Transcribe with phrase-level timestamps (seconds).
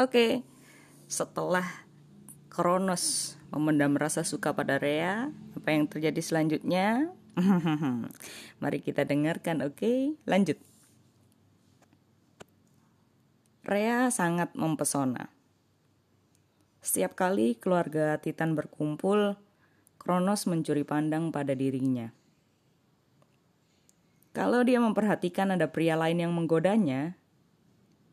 [0.00, 0.40] Oke,
[1.12, 1.84] setelah
[2.48, 7.12] Kronos memendam rasa suka pada Rea, apa yang terjadi selanjutnya?
[8.64, 10.16] Mari kita dengarkan, oke?
[10.24, 10.56] Lanjut.
[13.68, 15.28] Rea sangat mempesona.
[16.80, 19.36] Setiap kali keluarga Titan berkumpul,
[20.00, 22.08] Kronos mencuri pandang pada dirinya.
[24.32, 27.19] Kalau dia memperhatikan ada pria lain yang menggodanya,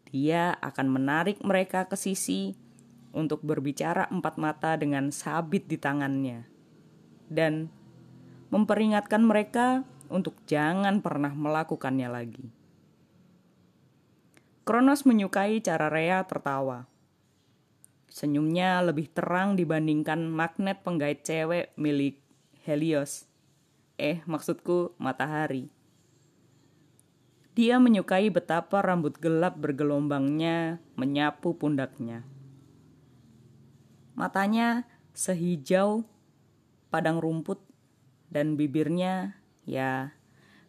[0.07, 2.55] dia akan menarik mereka ke sisi
[3.11, 6.47] untuk berbicara empat mata dengan sabit di tangannya
[7.27, 7.67] dan
[8.47, 12.47] memperingatkan mereka untuk jangan pernah melakukannya lagi.
[14.67, 16.87] Kronos menyukai cara Rea tertawa.
[18.11, 22.19] Senyumnya lebih terang dibandingkan magnet penggait cewek milik
[22.67, 23.27] Helios.
[23.95, 25.71] Eh, maksudku matahari.
[27.57, 32.21] Dia menyukai betapa rambut gelap bergelombangnya menyapu pundaknya.
[34.13, 34.85] Matanya
[35.17, 36.05] sehijau
[36.93, 37.57] padang rumput
[38.29, 40.13] dan bibirnya ya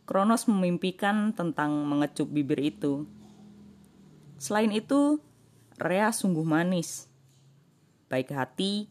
[0.09, 3.05] Kronos memimpikan tentang mengecup bibir itu.
[4.41, 5.21] Selain itu,
[5.77, 7.13] Rea sungguh manis,
[8.09, 8.89] baik hati,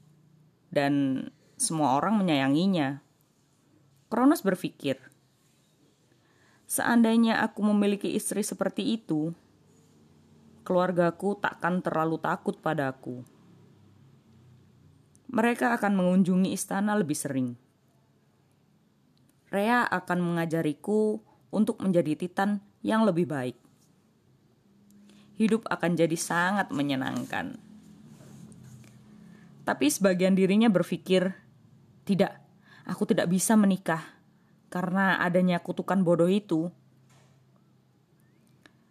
[0.69, 1.25] dan
[1.57, 3.01] semua orang menyayanginya.
[4.13, 5.01] Kronos berpikir,
[6.67, 9.31] Seandainya aku memiliki istri seperti itu,
[10.67, 13.23] keluargaku takkan terlalu takut padaku.
[15.31, 17.55] Mereka akan mengunjungi istana lebih sering.
[19.47, 21.23] Rea akan mengajariku
[21.55, 23.55] untuk menjadi titan yang lebih baik.
[25.39, 27.55] Hidup akan jadi sangat menyenangkan.
[29.63, 31.31] Tapi sebagian dirinya berpikir,
[32.03, 32.33] "Tidak,
[32.91, 34.16] aku tidak bisa menikah
[34.67, 36.71] karena adanya kutukan bodoh itu.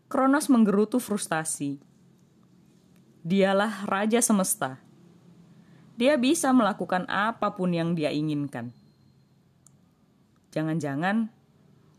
[0.07, 1.83] Kronos menggerutu frustasi.
[3.27, 4.79] Dialah raja semesta.
[5.99, 8.71] Dia bisa melakukan apa pun yang dia inginkan.
[10.55, 11.33] Jangan-jangan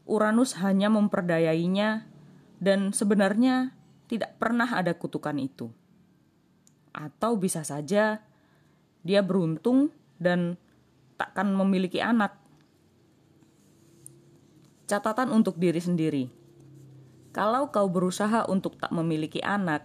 [0.08, 2.08] Uranus hanya memperdayainya
[2.64, 3.76] dan sebenarnya
[4.08, 5.68] tidak pernah ada kutukan itu.
[6.96, 8.24] Atau bisa saja
[9.04, 10.56] dia beruntung dan
[11.20, 12.40] takkan memiliki anak
[14.88, 16.32] Catatan untuk diri sendiri.
[17.36, 19.84] Kalau kau berusaha untuk tak memiliki anak,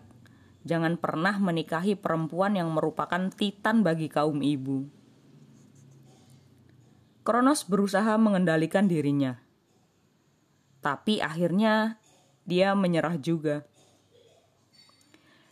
[0.63, 4.87] jangan pernah menikahi perempuan yang merupakan titan bagi kaum ibu.
[7.27, 9.43] Kronos berusaha mengendalikan dirinya.
[10.79, 11.99] Tapi akhirnya
[12.47, 13.67] dia menyerah juga.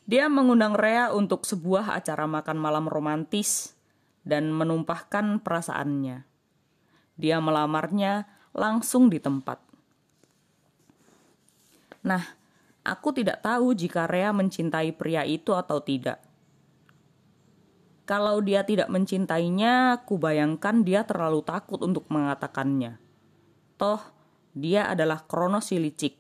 [0.06, 3.74] Dia mengundang Rea untuk sebuah acara makan malam romantis
[4.22, 6.22] dan menumpahkan perasaannya.
[7.18, 9.58] Dia melamarnya langsung di tempat.
[12.06, 12.24] Nah,
[12.82, 16.22] aku tidak tahu jika Rea mencintai pria itu atau tidak.
[18.08, 22.98] Kalau dia tidak mencintainya, ku bayangkan dia terlalu takut untuk mengatakannya.
[23.78, 24.02] Toh,
[24.50, 26.18] dia adalah Kronos Silicik,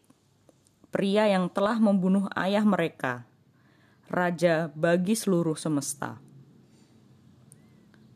[0.94, 3.26] pria yang telah membunuh ayah mereka,
[4.06, 6.22] raja bagi seluruh semesta.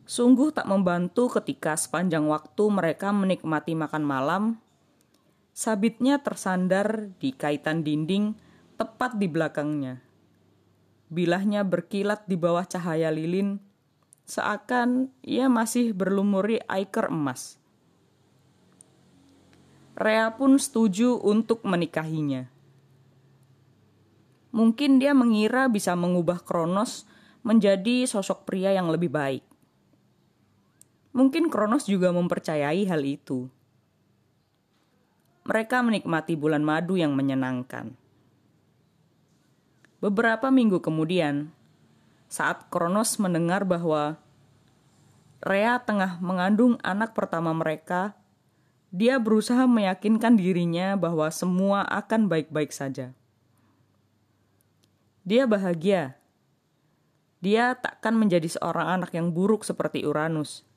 [0.04, 4.44] Sungguh tak membantu ketika sepanjang waktu mereka menikmati makan malam,
[5.56, 8.36] sabitnya tersandar di kaitan dinding
[8.76, 10.04] tepat di belakangnya.
[11.08, 13.56] Bilahnya berkilat di bawah cahaya lilin,
[14.28, 17.56] seakan ia masih berlumuri iker emas.
[19.96, 22.50] Rea pun setuju untuk menikahinya.
[24.52, 27.06] Mungkin dia mengira bisa mengubah Kronos
[27.46, 29.53] menjadi sosok pria yang lebih baik.
[31.14, 33.46] Mungkin Kronos juga mempercayai hal itu.
[35.46, 37.94] Mereka menikmati bulan madu yang menyenangkan.
[40.02, 41.54] Beberapa minggu kemudian,
[42.26, 44.18] saat Kronos mendengar bahwa
[45.38, 48.18] Rea tengah mengandung anak pertama mereka,
[48.90, 53.14] dia berusaha meyakinkan dirinya bahwa semua akan baik-baik saja.
[55.22, 56.18] Dia bahagia.
[57.38, 60.73] Dia takkan menjadi seorang anak yang buruk seperti Uranus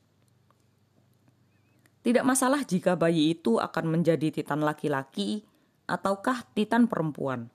[2.07, 5.43] tidak masalah jika bayi itu akan menjadi titan laki-laki
[5.91, 7.51] ataukah titan perempuan.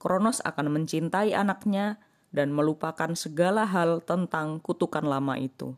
[0.00, 2.00] Kronos akan mencintai anaknya
[2.32, 5.76] dan melupakan segala hal tentang kutukan lama itu.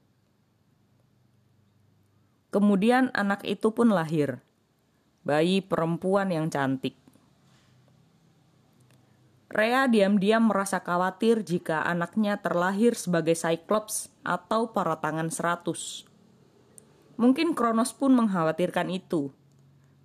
[2.54, 4.38] Kemudian anak itu pun lahir,
[5.26, 6.94] bayi perempuan yang cantik.
[9.50, 16.11] Rea diam-diam merasa khawatir jika anaknya terlahir sebagai Cyclops atau para tangan seratus.
[17.20, 19.32] Mungkin Kronos pun mengkhawatirkan itu.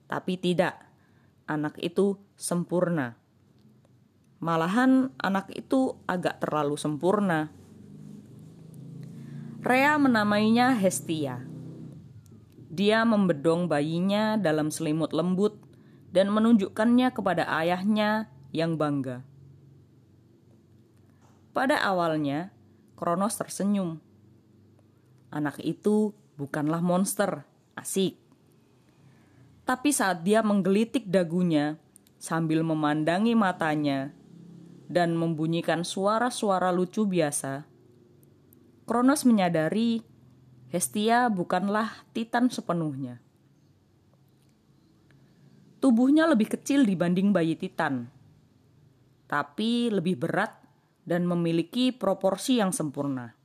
[0.07, 0.79] Tapi tidak,
[1.47, 3.19] anak itu sempurna.
[4.37, 7.49] Malahan anak itu agak terlalu sempurna.
[9.65, 11.41] Rea menamainya Hestia.
[12.69, 15.57] Dia membedong bayinya dalam selimut lembut
[16.13, 19.25] dan menunjukkannya kepada ayahnya yang bangga.
[21.57, 22.53] Pada awalnya,
[22.93, 23.97] Kronos tersenyum.
[25.33, 27.43] Anak itu bukanlah monster,
[27.73, 28.15] asik.
[29.67, 31.75] Tapi saat dia menggelitik dagunya
[32.15, 34.15] sambil memandangi matanya
[34.87, 37.67] dan membunyikan suara-suara lucu biasa,
[38.87, 39.99] Kronos menyadari
[40.71, 43.19] Hestia bukanlah Titan sepenuhnya.
[45.83, 48.07] Tubuhnya lebih kecil dibanding bayi Titan,
[49.27, 50.55] tapi lebih berat
[51.03, 53.35] dan memiliki proporsi yang sempurna.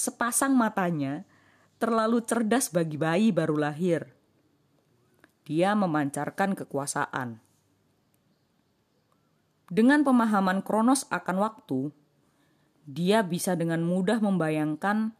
[0.00, 1.28] Sepasang matanya
[1.76, 4.08] terlalu cerdas bagi bayi baru lahir.
[5.44, 7.50] Dia memancarkan kekuasaan
[9.70, 11.94] dengan pemahaman Kronos akan waktu,
[12.90, 15.14] dia bisa dengan mudah membayangkan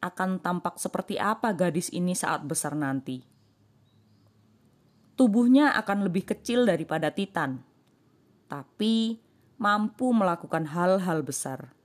[0.00, 3.20] akan tampak seperti apa gadis ini saat besar nanti.
[5.20, 7.60] Tubuhnya akan lebih kecil daripada Titan,
[8.48, 9.20] tapi
[9.60, 11.76] mampu melakukan hal-hal besar.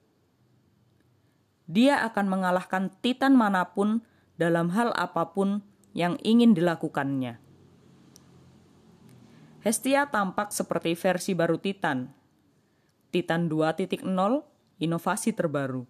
[1.66, 4.06] Dia akan mengalahkan Titan mana pun
[4.38, 5.66] dalam hal apa pun
[5.98, 7.42] yang ingin dilakukannya.
[9.66, 12.06] Hestia tampak seperti versi baru Titan.
[13.10, 14.06] Titan 2.0
[14.78, 15.90] inovasi terbaru.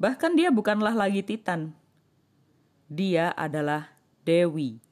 [0.00, 1.76] Bahkan dia bukanlah lagi Titan.
[2.90, 3.94] Dia adalah
[4.26, 4.82] Dewi,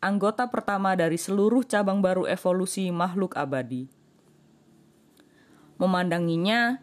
[0.00, 3.92] anggota pertama dari seluruh cabang baru evolusi makhluk abadi.
[5.76, 6.80] Memandanginya,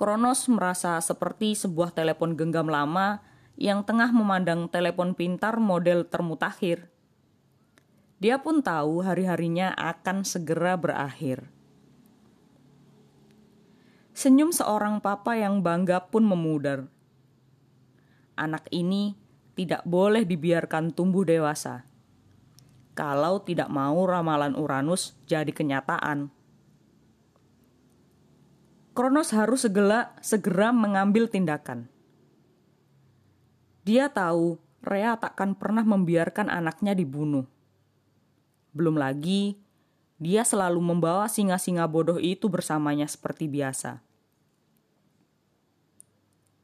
[0.00, 3.20] Kronos merasa seperti sebuah telepon genggam lama
[3.60, 6.88] yang tengah memandang telepon pintar model termutakhir
[8.20, 11.48] dia pun tahu hari-harinya akan segera berakhir.
[14.12, 16.84] Senyum seorang papa yang bangga pun memudar.
[18.36, 19.16] Anak ini
[19.56, 21.88] tidak boleh dibiarkan tumbuh dewasa.
[22.92, 26.28] Kalau tidak mau ramalan Uranus jadi kenyataan.
[28.92, 31.86] Kronos harus segera, segera mengambil tindakan.
[33.86, 37.44] Dia tahu Rea takkan pernah membiarkan anaknya dibunuh
[38.70, 39.58] belum lagi,
[40.20, 43.98] dia selalu membawa singa-singa bodoh itu bersamanya seperti biasa.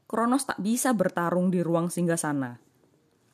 [0.07, 2.63] Kronos tak bisa bertarung di ruang singgah sana.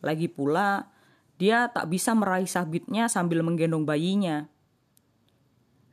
[0.02, 0.90] Lagi pula,
[1.38, 4.50] dia tak bisa meraih sabitnya sambil menggendong bayinya.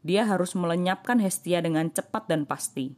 [0.00, 2.96] Dia harus melenyapkan Hestia dengan cepat dan pasti.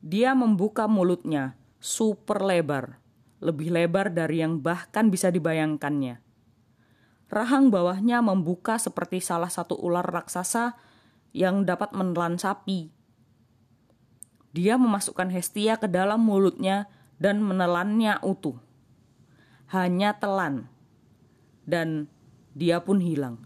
[0.00, 2.96] Dia membuka mulutnya, super lebar,
[3.44, 6.30] lebih lebar dari yang bahkan bisa dibayangkannya
[7.30, 10.74] rahang bawahnya membuka seperti salah satu ular raksasa
[11.30, 12.90] yang dapat menelan sapi.
[14.50, 16.90] Dia memasukkan Hestia ke dalam mulutnya
[17.22, 18.58] dan menelannya utuh.
[19.70, 20.66] Hanya telan.
[21.62, 22.10] Dan
[22.58, 23.38] dia pun hilang.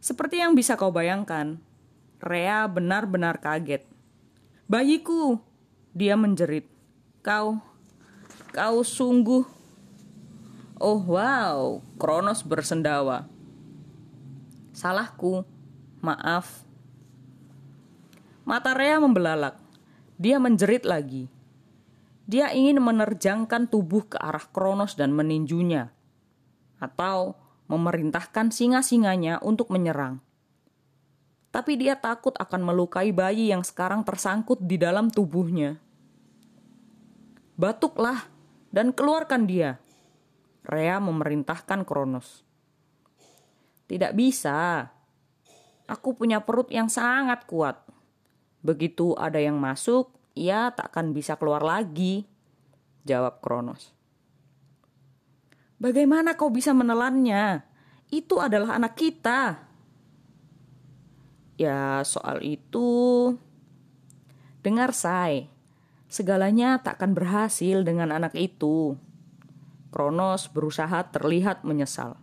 [0.00, 1.60] Seperti yang bisa kau bayangkan,
[2.20, 3.84] Rea benar-benar kaget.
[4.64, 5.40] Bayiku,
[5.92, 6.68] dia menjerit.
[7.20, 7.60] Kau,
[8.52, 9.60] kau sungguh
[10.80, 13.28] Oh wow, Kronos bersendawa.
[14.72, 15.44] Salahku,
[16.00, 16.64] maaf.
[18.48, 19.60] Mata Rea membelalak.
[20.16, 21.28] Dia menjerit lagi.
[22.24, 25.92] Dia ingin menerjangkan tubuh ke arah Kronos dan meninjunya.
[26.80, 27.36] Atau
[27.70, 30.18] memerintahkan singa-singanya untuk menyerang.
[31.54, 35.78] Tapi dia takut akan melukai bayi yang sekarang tersangkut di dalam tubuhnya.
[37.54, 38.26] Batuklah
[38.74, 39.78] dan keluarkan dia
[40.70, 42.44] Rea memerintahkan Kronos.
[43.88, 44.86] Tidak bisa.
[45.90, 47.82] Aku punya perut yang sangat kuat.
[48.62, 52.28] Begitu ada yang masuk, ia tak akan bisa keluar lagi.
[53.08, 53.90] Jawab Kronos.
[55.80, 57.64] Bagaimana kau bisa menelannya?
[58.12, 59.64] Itu adalah anak kita.
[61.56, 63.32] Ya, soal itu...
[64.60, 65.48] Dengar, Say.
[66.04, 69.00] Segalanya tak akan berhasil dengan anak itu.
[69.88, 72.20] Kronos berusaha terlihat menyesal.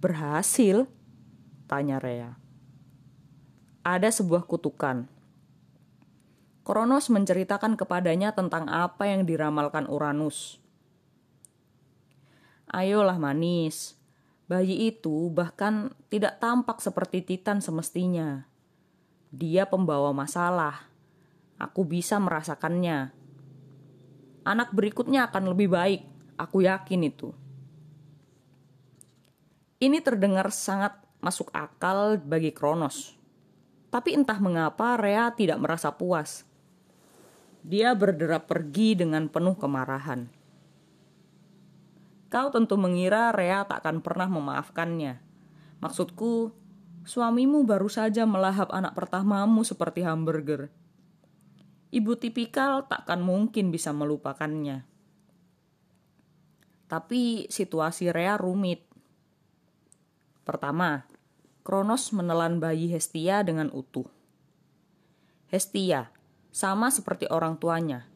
[0.00, 0.88] Berhasil?
[1.68, 2.40] Tanya Rea.
[3.84, 5.04] Ada sebuah kutukan.
[6.64, 10.63] Kronos menceritakan kepadanya tentang apa yang diramalkan Uranus.
[12.70, 13.96] Ayolah manis,
[14.48, 18.46] bayi itu bahkan tidak tampak seperti Titan semestinya.
[19.34, 20.88] Dia pembawa masalah.
[21.58, 23.24] Aku bisa merasakannya
[24.44, 26.02] anak berikutnya akan lebih baik.
[26.36, 27.32] Aku yakin itu.
[29.80, 33.16] Ini terdengar sangat masuk akal bagi Kronos.
[33.88, 36.44] Tapi entah mengapa Rea tidak merasa puas.
[37.64, 40.28] Dia berderap pergi dengan penuh kemarahan.
[42.34, 45.22] Kau tentu mengira Rea tak akan pernah memaafkannya.
[45.78, 46.50] Maksudku,
[47.06, 50.66] suamimu baru saja melahap anak pertamamu seperti hamburger.
[51.94, 54.82] Ibu tipikal takkan mungkin bisa melupakannya.
[56.90, 58.82] Tapi situasi Rea rumit.
[60.42, 61.06] Pertama,
[61.62, 64.10] Kronos menelan bayi Hestia dengan utuh.
[65.54, 66.10] Hestia,
[66.50, 68.10] sama seperti orang tuanya.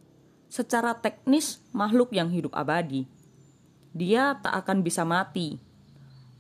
[0.50, 3.06] Secara teknis, makhluk yang hidup abadi.
[3.92, 5.60] Dia tak akan bisa mati,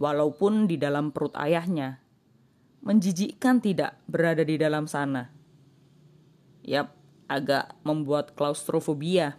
[0.00, 2.00] walaupun di dalam perut ayahnya.
[2.84, 5.28] Menjijikkan tidak berada di dalam sana.
[6.62, 6.94] Yap,
[7.26, 9.36] agak membuat klaustrofobia.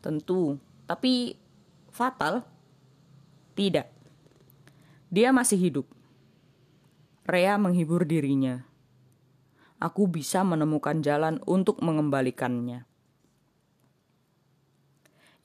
[0.00, 0.56] Tentu,
[0.88, 1.36] tapi
[1.92, 2.46] fatal?
[3.52, 3.86] Tidak.
[5.12, 5.86] Dia masih hidup.
[7.26, 8.66] Rea menghibur dirinya
[9.76, 12.88] aku bisa menemukan jalan untuk mengembalikannya.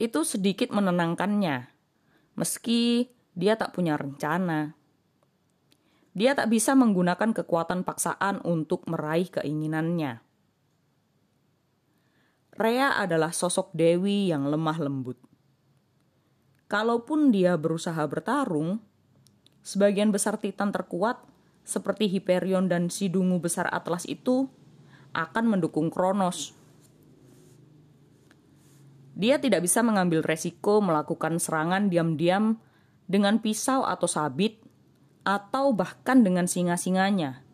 [0.01, 1.70] Itu sedikit menenangkannya,
[2.34, 4.74] meski dia tak punya rencana.
[6.17, 10.25] Dia tak bisa menggunakan kekuatan paksaan untuk meraih keinginannya.
[12.58, 15.22] Rea adalah sosok dewi yang lemah lembut.
[16.65, 18.81] Kalaupun dia berusaha bertarung,
[19.62, 21.22] sebagian besar titan terkuat
[21.62, 24.50] seperti Hyperion dan si dungu besar Atlas itu
[25.13, 26.58] akan mendukung Kronos.
[29.22, 32.58] Dia tidak bisa mengambil resiko melakukan serangan diam-diam
[33.06, 34.58] dengan pisau atau sabit
[35.22, 37.46] atau bahkan dengan singa-singanya.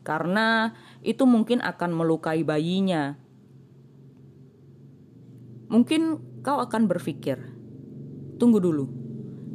[0.00, 0.72] Karena
[1.04, 3.20] itu mungkin akan melukai bayinya.
[5.68, 7.36] Mungkin kau akan berpikir,
[8.40, 8.88] tunggu dulu.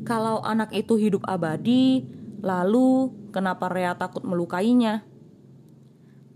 [0.06, 2.06] Kalau anak itu hidup abadi,
[2.46, 5.01] lalu kenapa Rea takut melukainya.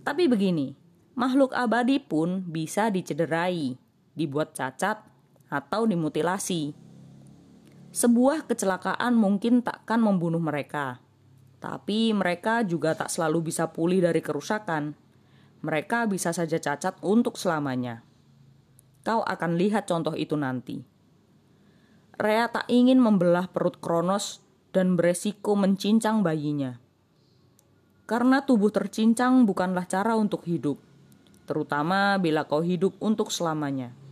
[0.01, 0.73] Tapi begini,
[1.13, 3.82] makhluk abadi pun bisa dicederai,
[4.13, 5.13] dibuat cacat,
[5.53, 6.73] atau dimutilasi.
[7.93, 10.97] Sebuah kecelakaan mungkin takkan membunuh mereka,
[11.61, 14.97] tapi mereka juga tak selalu bisa pulih dari kerusakan.
[15.61, 18.01] Mereka bisa saja cacat untuk selamanya.
[19.05, 20.83] Kau akan lihat contoh itu nanti.
[22.19, 24.41] Rea tak ingin membelah perut Kronos
[24.73, 26.81] dan beresiko mencincang bayinya.
[28.09, 30.81] Karena tubuh tercincang bukanlah cara untuk hidup,
[31.47, 34.02] terutama bila kau hidup untuk selamanya.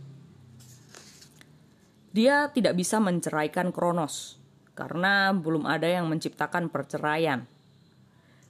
[2.12, 4.36] Dia tidak bisa menceraikan Kronos,
[4.76, 7.48] karena belum ada yang menciptakan perceraian.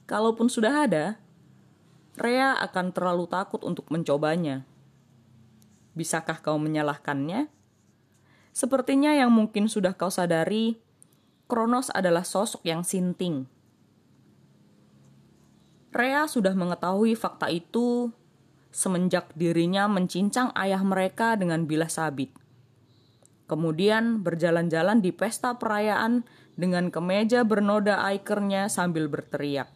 [0.03, 1.15] Kalaupun sudah ada,
[2.19, 4.67] Rea akan terlalu takut untuk mencobanya.
[5.95, 7.47] Bisakah kau menyalahkannya?
[8.51, 10.77] Sepertinya yang mungkin sudah kau sadari,
[11.47, 13.47] Kronos adalah sosok yang sinting
[15.93, 18.09] Rea sudah mengetahui fakta itu
[18.73, 22.33] semenjak dirinya mencincang ayah mereka dengan bilah sabit.
[23.53, 26.25] Kemudian berjalan-jalan di pesta perayaan
[26.57, 29.69] dengan kemeja bernoda ikernya sambil berteriak.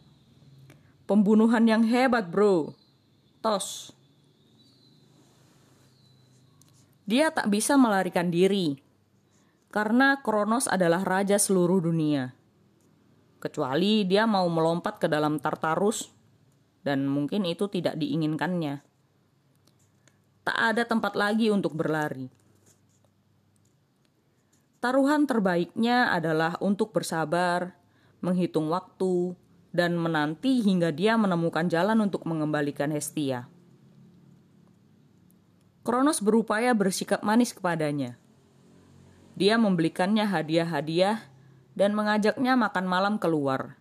[1.06, 2.74] Pembunuhan yang hebat bro.
[3.46, 3.94] Tos.
[7.06, 8.82] Dia tak bisa melarikan diri.
[9.70, 12.34] Karena Kronos adalah raja seluruh dunia
[13.38, 16.10] kecuali dia mau melompat ke dalam Tartarus
[16.82, 18.82] dan mungkin itu tidak diinginkannya.
[20.44, 22.32] Tak ada tempat lagi untuk berlari.
[24.78, 27.74] Taruhan terbaiknya adalah untuk bersabar,
[28.22, 29.34] menghitung waktu,
[29.74, 33.50] dan menanti hingga dia menemukan jalan untuk mengembalikan Hestia.
[35.82, 38.22] Kronos berupaya bersikap manis kepadanya.
[39.34, 41.26] Dia membelikannya hadiah-hadiah
[41.74, 43.78] dan mengajaknya makan malam keluar.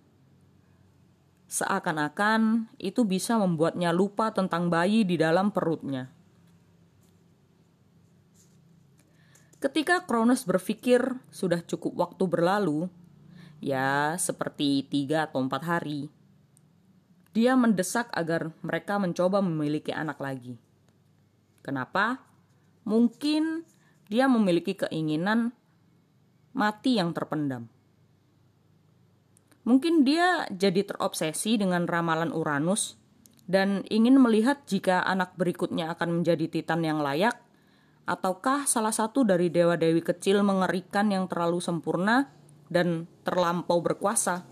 [1.48, 6.15] Seakan-akan itu bisa membuatnya lupa tentang bayi di dalam perutnya.
[9.56, 12.92] Ketika Kronos berpikir sudah cukup waktu berlalu,
[13.64, 16.12] ya seperti tiga atau empat hari,
[17.32, 20.60] dia mendesak agar mereka mencoba memiliki anak lagi.
[21.64, 22.20] Kenapa?
[22.84, 23.64] Mungkin
[24.12, 25.56] dia memiliki keinginan
[26.52, 27.68] mati yang terpendam.
[29.66, 32.94] Mungkin dia jadi terobsesi dengan ramalan Uranus
[33.50, 37.34] dan ingin melihat jika anak berikutnya akan menjadi titan yang layak,
[38.06, 42.30] ataukah salah satu dari dewa-dewi kecil mengerikan yang terlalu sempurna
[42.70, 44.46] dan terlampau berkuasa.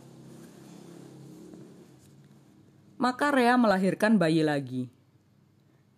[2.98, 4.90] Maka Rea melahirkan bayi lagi.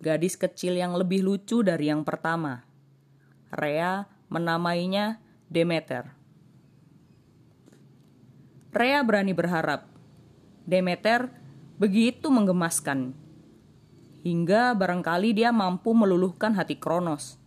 [0.01, 2.69] Gadis kecil yang lebih lucu dari yang pertama.
[3.49, 6.13] Rea menamainya Demeter.
[8.77, 9.89] Rea berani berharap.
[10.69, 11.33] Demeter
[11.81, 13.17] begitu menggemaskan.
[14.27, 17.46] Hingga barangkali dia mampu meluluhkan hati Kronos.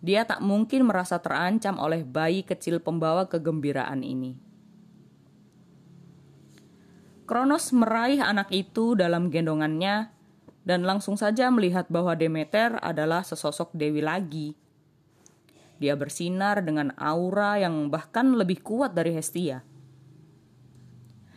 [0.00, 4.32] Dia tak mungkin merasa terancam oleh bayi kecil pembawa kegembiraan ini.
[7.28, 10.10] Kronos meraih anak itu dalam gendongannya
[10.64, 14.56] dan langsung saja melihat bahwa Demeter adalah sesosok dewi lagi.
[15.78, 19.62] Dia bersinar dengan aura yang bahkan lebih kuat dari Hestia.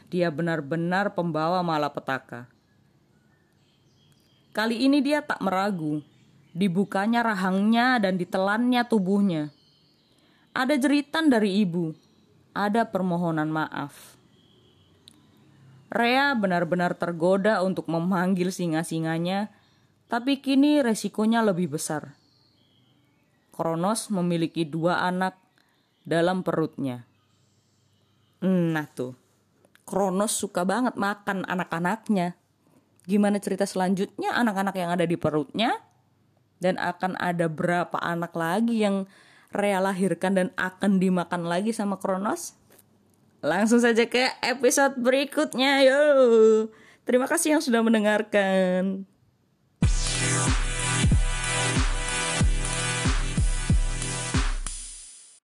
[0.07, 2.47] Dia benar-benar pembawa malapetaka.
[4.55, 6.12] Kali ini dia tak meragu
[6.53, 9.49] Dibukanya rahangnya dan ditelannya tubuhnya.
[10.53, 11.97] Ada jeritan dari ibu,
[12.53, 14.21] ada permohonan maaf.
[15.89, 19.49] Rea benar-benar tergoda untuk memanggil singa-singanya,
[20.09, 22.13] tapi kini resikonya lebih besar.
[23.53, 25.37] Kronos memiliki dua anak
[26.05, 27.05] dalam perutnya.
[28.45, 29.13] Nah tuh,
[29.85, 32.33] Kronos suka banget makan anak-anaknya.
[33.05, 35.92] Gimana cerita selanjutnya anak-anak yang ada di perutnya?
[36.63, 39.03] Dan akan ada berapa anak lagi yang
[39.53, 42.57] Rea lahirkan dan akan dimakan lagi sama Kronos?
[43.43, 46.01] Langsung saja ke episode berikutnya, yo.
[47.03, 49.03] Terima kasih yang sudah mendengarkan.